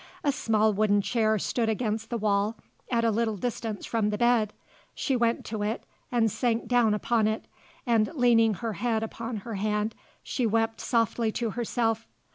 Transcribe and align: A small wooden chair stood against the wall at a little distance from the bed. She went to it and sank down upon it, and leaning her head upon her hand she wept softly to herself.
A 0.23 0.31
small 0.31 0.73
wooden 0.73 1.03
chair 1.03 1.37
stood 1.37 1.69
against 1.69 2.09
the 2.09 2.17
wall 2.17 2.57
at 2.91 3.03
a 3.05 3.11
little 3.11 3.37
distance 3.37 3.85
from 3.85 4.09
the 4.09 4.17
bed. 4.17 4.51
She 4.95 5.15
went 5.15 5.45
to 5.45 5.61
it 5.61 5.85
and 6.11 6.31
sank 6.31 6.65
down 6.67 6.95
upon 6.95 7.27
it, 7.27 7.45
and 7.85 8.09
leaning 8.15 8.55
her 8.55 8.73
head 8.73 9.03
upon 9.03 9.37
her 9.45 9.53
hand 9.53 9.93
she 10.23 10.47
wept 10.47 10.81
softly 10.81 11.31
to 11.33 11.51
herself. 11.51 12.07